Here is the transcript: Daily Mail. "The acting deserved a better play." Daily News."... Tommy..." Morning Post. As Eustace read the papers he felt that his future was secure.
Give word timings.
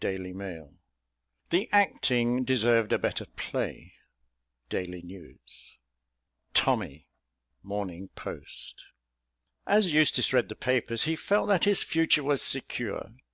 Daily 0.00 0.32
Mail. 0.32 0.72
"The 1.50 1.68
acting 1.70 2.42
deserved 2.46 2.90
a 2.90 2.98
better 2.98 3.26
play." 3.36 3.92
Daily 4.70 5.02
News."... 5.02 5.74
Tommy..." 6.54 7.06
Morning 7.62 8.08
Post. 8.16 8.82
As 9.66 9.92
Eustace 9.92 10.32
read 10.32 10.48
the 10.48 10.56
papers 10.56 11.02
he 11.02 11.16
felt 11.16 11.48
that 11.48 11.64
his 11.64 11.82
future 11.84 12.24
was 12.24 12.40
secure. 12.40 13.10